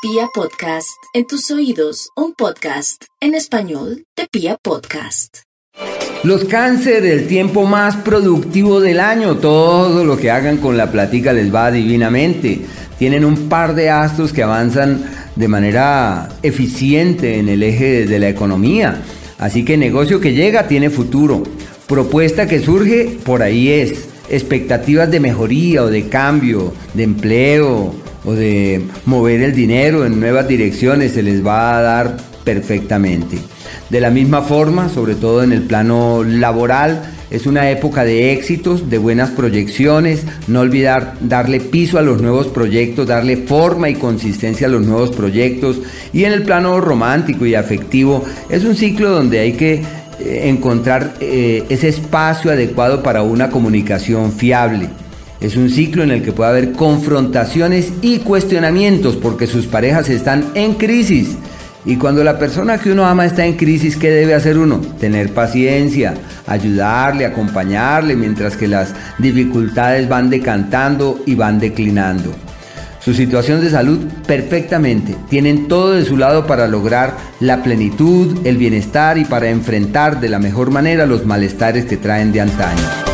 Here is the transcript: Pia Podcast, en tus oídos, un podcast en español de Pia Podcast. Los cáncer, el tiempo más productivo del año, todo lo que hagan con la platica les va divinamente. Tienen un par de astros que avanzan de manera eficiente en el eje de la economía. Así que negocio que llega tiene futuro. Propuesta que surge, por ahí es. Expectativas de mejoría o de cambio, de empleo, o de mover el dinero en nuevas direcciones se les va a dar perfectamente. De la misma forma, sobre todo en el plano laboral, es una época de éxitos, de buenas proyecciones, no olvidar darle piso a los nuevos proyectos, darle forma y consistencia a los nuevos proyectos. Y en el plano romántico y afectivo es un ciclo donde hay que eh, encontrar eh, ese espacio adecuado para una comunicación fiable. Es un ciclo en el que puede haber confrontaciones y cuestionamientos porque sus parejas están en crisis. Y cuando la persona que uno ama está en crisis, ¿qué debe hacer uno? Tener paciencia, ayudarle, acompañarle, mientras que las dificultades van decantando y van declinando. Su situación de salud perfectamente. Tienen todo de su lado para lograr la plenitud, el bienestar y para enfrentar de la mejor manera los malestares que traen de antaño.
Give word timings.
Pia 0.00 0.28
Podcast, 0.32 1.02
en 1.12 1.26
tus 1.26 1.50
oídos, 1.50 2.10
un 2.14 2.32
podcast 2.32 3.02
en 3.20 3.34
español 3.34 4.04
de 4.16 4.28
Pia 4.30 4.56
Podcast. 4.62 5.38
Los 6.22 6.44
cáncer, 6.44 7.04
el 7.04 7.26
tiempo 7.26 7.66
más 7.66 7.96
productivo 7.96 8.80
del 8.80 9.00
año, 9.00 9.38
todo 9.38 10.04
lo 10.04 10.16
que 10.16 10.30
hagan 10.30 10.58
con 10.58 10.76
la 10.76 10.92
platica 10.92 11.32
les 11.32 11.52
va 11.52 11.72
divinamente. 11.72 12.60
Tienen 12.96 13.24
un 13.24 13.48
par 13.48 13.74
de 13.74 13.90
astros 13.90 14.32
que 14.32 14.44
avanzan 14.44 15.02
de 15.34 15.48
manera 15.48 16.28
eficiente 16.44 17.40
en 17.40 17.48
el 17.48 17.64
eje 17.64 18.06
de 18.06 18.20
la 18.20 18.28
economía. 18.28 19.02
Así 19.38 19.64
que 19.64 19.76
negocio 19.76 20.20
que 20.20 20.32
llega 20.32 20.68
tiene 20.68 20.90
futuro. 20.90 21.42
Propuesta 21.88 22.46
que 22.46 22.60
surge, 22.60 23.18
por 23.24 23.42
ahí 23.42 23.68
es. 23.68 24.08
Expectativas 24.28 25.10
de 25.10 25.18
mejoría 25.18 25.82
o 25.82 25.90
de 25.90 26.08
cambio, 26.08 26.72
de 26.94 27.02
empleo, 27.02 27.96
o 28.28 28.34
de 28.34 28.82
mover 29.06 29.40
el 29.40 29.54
dinero 29.54 30.04
en 30.04 30.20
nuevas 30.20 30.46
direcciones 30.46 31.12
se 31.12 31.22
les 31.22 31.44
va 31.44 31.78
a 31.78 31.80
dar 31.80 32.16
perfectamente. 32.44 33.38
De 33.88 34.00
la 34.02 34.10
misma 34.10 34.42
forma, 34.42 34.90
sobre 34.90 35.14
todo 35.14 35.42
en 35.42 35.52
el 35.52 35.62
plano 35.62 36.22
laboral, 36.24 37.14
es 37.30 37.46
una 37.46 37.70
época 37.70 38.04
de 38.04 38.32
éxitos, 38.32 38.90
de 38.90 38.98
buenas 38.98 39.30
proyecciones, 39.30 40.24
no 40.46 40.60
olvidar 40.60 41.14
darle 41.20 41.60
piso 41.60 41.98
a 41.98 42.02
los 42.02 42.20
nuevos 42.20 42.48
proyectos, 42.48 43.06
darle 43.06 43.38
forma 43.38 43.88
y 43.88 43.94
consistencia 43.94 44.66
a 44.66 44.70
los 44.70 44.82
nuevos 44.82 45.10
proyectos. 45.10 45.80
Y 46.12 46.24
en 46.24 46.32
el 46.32 46.42
plano 46.42 46.82
romántico 46.82 47.46
y 47.46 47.54
afectivo 47.54 48.24
es 48.50 48.64
un 48.64 48.76
ciclo 48.76 49.10
donde 49.10 49.38
hay 49.40 49.52
que 49.52 49.82
eh, 50.20 50.42
encontrar 50.44 51.14
eh, 51.20 51.64
ese 51.70 51.88
espacio 51.88 52.50
adecuado 52.50 53.02
para 53.02 53.22
una 53.22 53.48
comunicación 53.48 54.32
fiable. 54.32 54.90
Es 55.40 55.56
un 55.56 55.70
ciclo 55.70 56.02
en 56.02 56.10
el 56.10 56.22
que 56.22 56.32
puede 56.32 56.50
haber 56.50 56.72
confrontaciones 56.72 57.92
y 58.02 58.18
cuestionamientos 58.18 59.16
porque 59.16 59.46
sus 59.46 59.66
parejas 59.66 60.08
están 60.08 60.44
en 60.54 60.74
crisis. 60.74 61.36
Y 61.84 61.96
cuando 61.96 62.24
la 62.24 62.38
persona 62.40 62.78
que 62.78 62.90
uno 62.90 63.06
ama 63.06 63.24
está 63.24 63.46
en 63.46 63.56
crisis, 63.56 63.96
¿qué 63.96 64.10
debe 64.10 64.34
hacer 64.34 64.58
uno? 64.58 64.80
Tener 65.00 65.32
paciencia, 65.32 66.14
ayudarle, 66.46 67.24
acompañarle, 67.24 68.16
mientras 68.16 68.56
que 68.56 68.66
las 68.66 68.94
dificultades 69.18 70.08
van 70.08 70.28
decantando 70.28 71.20
y 71.24 71.36
van 71.36 71.60
declinando. 71.60 72.34
Su 73.00 73.14
situación 73.14 73.60
de 73.60 73.70
salud 73.70 74.00
perfectamente. 74.26 75.14
Tienen 75.30 75.68
todo 75.68 75.92
de 75.92 76.04
su 76.04 76.16
lado 76.16 76.46
para 76.46 76.66
lograr 76.66 77.16
la 77.38 77.62
plenitud, 77.62 78.44
el 78.44 78.56
bienestar 78.56 79.16
y 79.16 79.24
para 79.24 79.48
enfrentar 79.48 80.20
de 80.20 80.28
la 80.28 80.40
mejor 80.40 80.72
manera 80.72 81.06
los 81.06 81.24
malestares 81.24 81.86
que 81.86 81.96
traen 81.96 82.32
de 82.32 82.40
antaño. 82.40 83.07